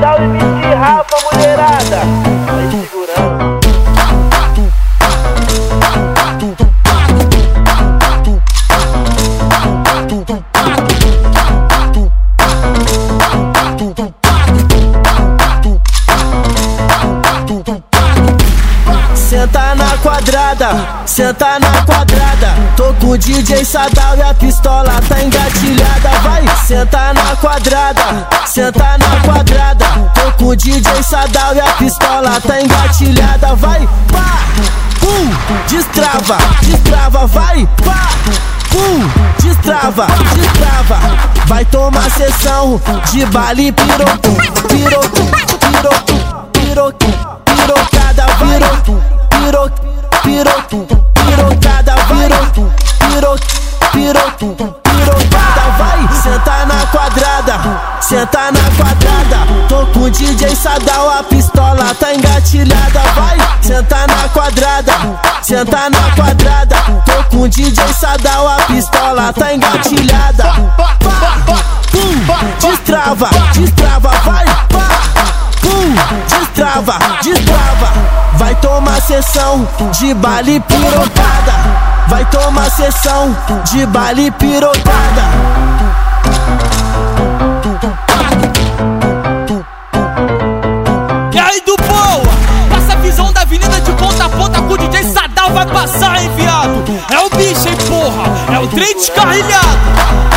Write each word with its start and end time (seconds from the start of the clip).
doubt 0.00 0.20
in 0.22 0.32
me. 0.32 0.43
Senta 19.28 19.74
na 19.74 19.96
quadrada, 19.98 20.68
senta 21.06 21.58
na 21.58 21.82
quadrada. 21.86 22.54
Tô 22.76 22.92
com 22.94 23.06
o 23.08 23.18
DJ 23.18 23.64
Sadal 23.64 24.18
e 24.18 24.22
a 24.22 24.34
pistola 24.34 25.00
tá 25.08 25.22
engatilhada. 25.22 26.10
Vai, 26.22 26.44
senta 26.66 27.14
na 27.14 27.34
quadrada, 27.36 28.28
senta 28.46 28.98
na 28.98 29.20
quadrada. 29.24 29.86
Tô 30.14 30.32
com 30.32 30.44
o 30.50 30.56
DJ 30.56 31.02
Sadal 31.02 31.54
e 31.54 31.60
a 31.60 31.72
pistola 31.72 32.38
tá 32.40 32.60
engatilhada. 32.60 33.54
Vai, 33.56 33.88
pá, 34.12 34.38
pum, 35.00 35.30
destrava, 35.68 36.36
destrava, 36.60 37.26
vai, 37.26 37.66
pá, 37.82 38.08
pum, 38.70 39.10
destrava, 39.42 40.06
destrava. 40.34 41.00
Vai 41.46 41.64
tomar 41.64 42.10
sessão 42.10 42.80
de 43.10 43.24
baile 43.26 43.72
piroco, 43.72 44.68
piroco, 44.68 45.26
piroco, 45.58 46.50
piroco, 46.52 47.34
pirocada, 47.44 48.26
piroco, 48.38 48.93
piroco, 50.34 50.84
pirocada, 51.14 51.94
virou, 52.08 52.70
piroco, 52.98 53.46
piroco, 53.92 54.76
pirocada, 54.82 55.70
vai, 55.78 56.08
senta 56.22 56.66
na 56.66 56.86
quadrada, 56.86 57.60
senta 58.00 58.50
na 58.50 58.76
quadrada. 58.76 59.46
Tô 59.68 59.86
com 59.86 60.10
DJ 60.10 60.56
Sadal, 60.56 61.08
a 61.08 61.22
pistola 61.22 61.94
tá 61.94 62.12
engatilhada, 62.12 63.00
vai, 63.14 63.38
senta 63.62 64.06
na 64.08 64.28
quadrada, 64.30 64.92
senta 65.40 65.90
na 65.90 66.10
quadrada. 66.16 66.76
Tô 67.06 67.36
com 67.36 67.48
DJ 67.48 67.92
Sadal, 67.92 68.48
a 68.48 68.56
pistola 68.62 69.32
tá 69.32 69.54
engatilhada. 69.54 70.52
Destrava, 72.60 73.30
destrava, 73.52 74.08
vai, 74.24 74.44
pá, 74.68 74.88
destrava, 76.26 76.98
destrava. 77.22 78.23
Vai 78.36 78.54
tomar 78.56 79.00
sessão 79.00 79.66
de 79.92 80.12
baile 80.14 80.60
pirocada. 80.60 81.52
Vai 82.08 82.24
tomar 82.26 82.70
sessão 82.70 83.34
de 83.64 83.86
baile 83.86 84.30
pirocada. 84.32 85.22
E 91.32 91.38
aí 91.38 91.60
do 91.64 91.76
boa, 91.76 92.22
passa 92.70 92.92
a 92.92 92.96
visão 92.96 93.32
da 93.32 93.42
avenida 93.42 93.80
de 93.80 93.92
ponta 93.92 94.24
a 94.24 94.28
ponta 94.28 94.62
com 94.62 94.72
o 94.74 94.78
DJ 94.78 95.04
Sadal 95.04 95.50
vai 95.50 95.66
passar, 95.66 96.22
hein, 96.22 96.30
viado? 96.36 96.84
É 97.10 97.18
o 97.20 97.30
bicho, 97.30 97.68
hein, 97.68 97.76
porra? 97.88 98.54
É 98.54 98.58
o 98.58 98.66
trem 98.68 98.94
descarrilhado. 98.94 100.33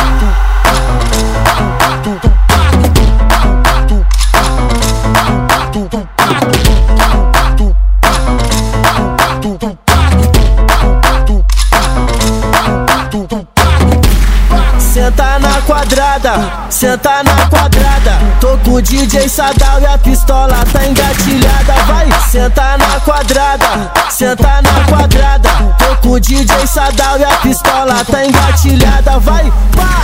Quadrada, 15.88 16.52
senta 16.68 17.22
na 17.22 17.46
quadrada. 17.48 18.18
Tô 18.40 18.58
com 18.58 18.72
o 18.72 18.82
DJ 18.82 19.26
Sadal 19.26 19.80
e 19.80 19.86
a 19.86 19.96
pistola 19.96 20.64
tá 20.70 20.84
engatilhada. 20.84 21.72
Vai, 21.86 22.08
senta 22.30 22.76
na 22.76 23.00
quadrada, 23.00 23.90
senta 24.10 24.60
na 24.62 24.84
quadrada. 24.86 25.48
Tô 25.78 25.96
com 25.96 26.08
o 26.10 26.20
DJ 26.20 26.66
Sadal 26.66 27.18
e 27.18 27.24
a 27.24 27.36
pistola 27.38 28.04
tá 28.04 28.24
engatilhada. 28.24 29.18
Vai, 29.20 29.50
pá, 29.74 30.02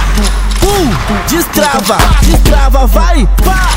pum, 0.58 0.90
destrava, 1.28 1.98
destrava, 2.22 2.86
vai, 2.86 3.28
pá, 3.44 3.68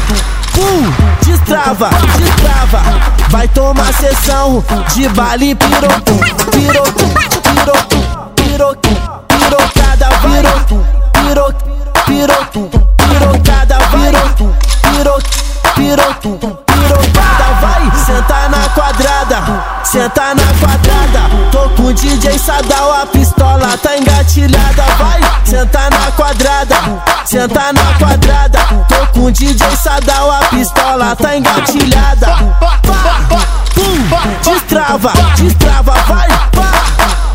pum, 0.54 0.94
destrava, 1.26 1.90
destrava. 2.18 2.82
Vai 3.30 3.48
tomar 3.50 3.94
sessão 3.94 4.64
de 4.96 5.10
baile 5.10 5.54
piroco, 5.56 6.14
piroco, 6.52 7.04
piroco, 7.44 8.07
pirocada, 16.20 17.54
vai, 17.62 17.92
senta 18.06 18.50
na 18.50 18.70
quadrada, 18.70 19.38
senta 19.84 20.36
na 20.36 20.54
quadrada. 20.60 21.52
Tô 21.52 21.70
com 21.70 21.88
o 21.88 21.94
DJ 21.94 22.38
Sadal, 22.40 23.02
a 23.02 23.06
pistola 23.06 23.78
tá 23.78 23.98
engatilhada, 23.98 24.84
vai, 24.98 25.20
senta 25.46 25.90
na 25.90 26.12
quadrada, 26.12 26.76
senta 27.26 27.74
na 27.74 27.94
quadrada. 27.98 28.60
Tô 28.88 29.08
com 29.14 29.26
o 29.26 29.32
DJ 29.32 29.76
Sadal, 29.76 30.32
a 30.32 30.40
pistola 30.46 31.16
tá 31.16 31.36
engatilhada. 31.36 32.28
Pum, 33.76 34.52
destrava, 34.52 35.14
destrava, 35.36 35.94
vai, 36.08 36.28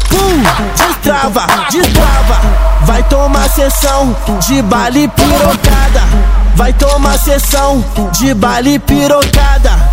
pum, 0.09 0.43
destrava, 0.77 1.47
destrava. 1.71 2.63
Vai 2.83 3.03
tomar 3.05 3.49
sessão 3.49 4.17
de 4.41 4.61
baile 4.63 5.07
pirocada. 5.09 6.42
Vai 6.55 6.73
tomar 6.73 7.19
sessão 7.19 7.85
de 8.13 8.35
baile 8.35 8.79
pirocada. 8.79 9.92